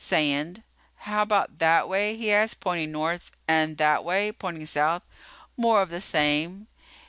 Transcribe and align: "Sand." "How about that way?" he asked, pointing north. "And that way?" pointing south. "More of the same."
"Sand." 0.03 0.63
"How 1.05 1.21
about 1.21 1.59
that 1.59 1.87
way?" 1.87 2.17
he 2.17 2.31
asked, 2.31 2.59
pointing 2.59 2.91
north. 2.91 3.29
"And 3.47 3.77
that 3.77 4.03
way?" 4.03 4.31
pointing 4.31 4.65
south. 4.65 5.03
"More 5.55 5.83
of 5.83 5.91
the 5.91 6.01
same." 6.01 6.65